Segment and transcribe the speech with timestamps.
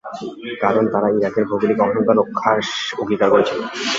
[0.61, 2.57] কারণ, তারা ইরাকের ভৌগোলিক অখণ্ডতা রক্ষার
[2.99, 3.59] অঙ্গীকার করেছিল।